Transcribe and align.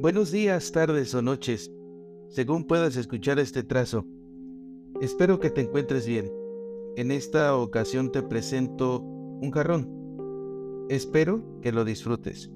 Buenos 0.00 0.30
días, 0.30 0.70
tardes 0.70 1.12
o 1.16 1.22
noches, 1.22 1.72
según 2.28 2.62
puedas 2.68 2.94
escuchar 2.94 3.40
este 3.40 3.64
trazo. 3.64 4.06
Espero 5.00 5.40
que 5.40 5.50
te 5.50 5.60
encuentres 5.60 6.06
bien. 6.06 6.30
En 6.94 7.10
esta 7.10 7.56
ocasión 7.56 8.12
te 8.12 8.22
presento 8.22 9.00
un 9.00 9.50
jarrón. 9.50 10.86
Espero 10.88 11.42
que 11.62 11.72
lo 11.72 11.84
disfrutes. 11.84 12.48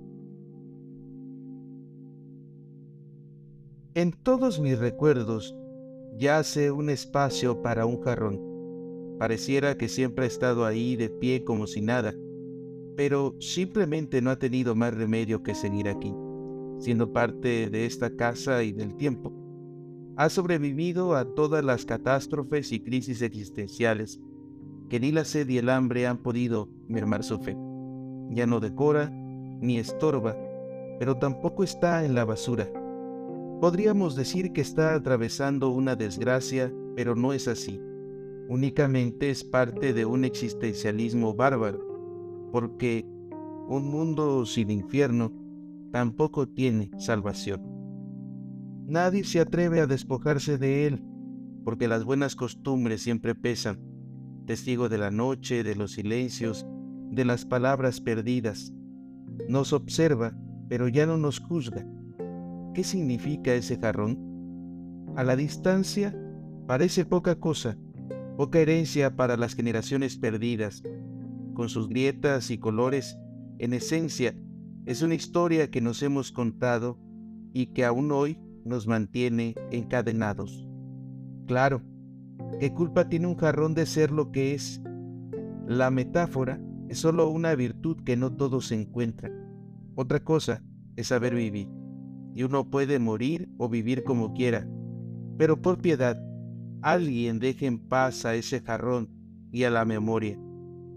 En 3.94 4.12
todos 4.12 4.60
mis 4.60 4.78
recuerdos 4.78 5.52
yace 6.16 6.70
un 6.70 6.90
espacio 6.90 7.60
para 7.60 7.86
un 7.86 8.00
jarrón. 8.02 9.16
Pareciera 9.18 9.76
que 9.76 9.88
siempre 9.88 10.26
ha 10.26 10.28
estado 10.28 10.64
ahí 10.64 10.94
de 10.94 11.10
pie 11.10 11.42
como 11.42 11.66
si 11.66 11.80
nada, 11.80 12.14
pero 12.96 13.34
simplemente 13.40 14.22
no 14.22 14.30
ha 14.30 14.38
tenido 14.38 14.76
más 14.76 14.94
remedio 14.94 15.42
que 15.42 15.56
seguir 15.56 15.88
aquí 15.88 16.14
siendo 16.82 17.12
parte 17.12 17.70
de 17.70 17.86
esta 17.86 18.16
casa 18.16 18.64
y 18.64 18.72
del 18.72 18.96
tiempo. 18.96 19.32
Ha 20.16 20.28
sobrevivido 20.28 21.14
a 21.14 21.24
todas 21.24 21.64
las 21.64 21.84
catástrofes 21.84 22.72
y 22.72 22.80
crisis 22.80 23.22
existenciales 23.22 24.20
que 24.90 24.98
ni 24.98 25.12
la 25.12 25.24
sed 25.24 25.48
y 25.48 25.58
el 25.58 25.68
hambre 25.68 26.08
han 26.08 26.18
podido 26.18 26.68
mermar 26.88 27.22
su 27.22 27.38
fe. 27.38 27.56
Ya 28.30 28.46
no 28.46 28.58
decora 28.58 29.10
ni 29.10 29.78
estorba, 29.78 30.36
pero 30.98 31.16
tampoco 31.16 31.62
está 31.62 32.04
en 32.04 32.16
la 32.16 32.24
basura. 32.24 32.68
Podríamos 33.60 34.16
decir 34.16 34.52
que 34.52 34.60
está 34.60 34.94
atravesando 34.94 35.68
una 35.68 35.94
desgracia, 35.94 36.74
pero 36.96 37.14
no 37.14 37.32
es 37.32 37.46
así. 37.46 37.80
Únicamente 38.48 39.30
es 39.30 39.44
parte 39.44 39.94
de 39.94 40.04
un 40.04 40.24
existencialismo 40.24 41.32
bárbaro, 41.32 42.50
porque 42.50 43.06
un 43.68 43.88
mundo 43.88 44.44
sin 44.44 44.70
infierno 44.70 45.32
tampoco 45.92 46.48
tiene 46.48 46.90
salvación. 46.98 47.60
Nadie 48.86 49.24
se 49.24 49.40
atreve 49.40 49.80
a 49.80 49.86
despojarse 49.86 50.58
de 50.58 50.86
él, 50.86 51.04
porque 51.64 51.86
las 51.86 52.04
buenas 52.04 52.34
costumbres 52.34 53.02
siempre 53.02 53.34
pesan, 53.34 53.78
testigo 54.46 54.88
de 54.88 54.98
la 54.98 55.10
noche, 55.10 55.62
de 55.62 55.76
los 55.76 55.92
silencios, 55.92 56.66
de 57.10 57.24
las 57.24 57.44
palabras 57.44 58.00
perdidas. 58.00 58.72
Nos 59.48 59.72
observa, 59.72 60.36
pero 60.68 60.88
ya 60.88 61.06
no 61.06 61.16
nos 61.16 61.38
juzga. 61.38 61.86
¿Qué 62.74 62.82
significa 62.82 63.54
ese 63.54 63.78
jarrón? 63.78 64.18
A 65.14 65.22
la 65.22 65.36
distancia 65.36 66.16
parece 66.66 67.04
poca 67.04 67.36
cosa, 67.38 67.76
poca 68.36 68.58
herencia 68.58 69.14
para 69.14 69.36
las 69.36 69.54
generaciones 69.54 70.16
perdidas. 70.16 70.82
Con 71.54 71.68
sus 71.68 71.88
grietas 71.88 72.50
y 72.50 72.58
colores, 72.58 73.18
en 73.58 73.74
esencia 73.74 74.34
es 74.84 75.02
una 75.02 75.14
historia 75.14 75.70
que 75.70 75.80
nos 75.80 76.02
hemos 76.02 76.32
contado 76.32 76.98
y 77.52 77.66
que 77.66 77.84
aún 77.84 78.10
hoy 78.10 78.38
nos 78.64 78.86
mantiene 78.86 79.54
encadenados. 79.70 80.66
Claro, 81.46 81.82
¿qué 82.58 82.72
culpa 82.72 83.08
tiene 83.08 83.28
un 83.28 83.36
jarrón 83.36 83.74
de 83.74 83.86
ser 83.86 84.10
lo 84.10 84.32
que 84.32 84.54
es? 84.54 84.82
La 85.66 85.90
metáfora 85.90 86.60
es 86.88 86.98
solo 86.98 87.28
una 87.28 87.54
virtud 87.54 87.98
que 88.04 88.16
no 88.16 88.34
todos 88.34 88.72
encuentran. 88.72 89.32
Otra 89.94 90.24
cosa 90.24 90.64
es 90.96 91.08
saber 91.08 91.34
vivir. 91.34 91.68
Y 92.34 92.42
uno 92.42 92.68
puede 92.70 92.98
morir 92.98 93.48
o 93.58 93.68
vivir 93.68 94.02
como 94.04 94.32
quiera. 94.32 94.66
Pero 95.36 95.60
por 95.60 95.78
piedad, 95.78 96.20
alguien 96.80 97.38
deje 97.38 97.66
en 97.66 97.78
paz 97.78 98.24
a 98.24 98.34
ese 98.34 98.60
jarrón 98.60 99.10
y 99.52 99.64
a 99.64 99.70
la 99.70 99.84
memoria. 99.84 100.38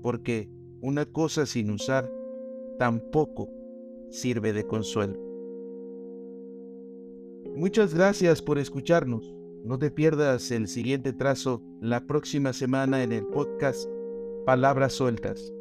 Porque 0.02 0.50
una 0.82 1.06
cosa 1.06 1.46
sin 1.46 1.70
usar 1.72 2.10
tampoco 2.80 3.50
sirve 4.10 4.54
de 4.54 4.66
consuelo. 4.66 5.20
Muchas 7.56 7.94
gracias 7.94 8.42
por 8.42 8.58
escucharnos. 8.58 9.34
No 9.64 9.80
te 9.80 9.90
pierdas 9.90 10.52
el 10.52 10.68
siguiente 10.68 11.14
trazo 11.14 11.64
la 11.82 12.06
próxima 12.06 12.54
semana 12.54 13.02
en 13.02 13.12
el 13.12 13.26
podcast 13.26 13.90
Palabras 14.46 14.94
Sueltas. 14.94 15.55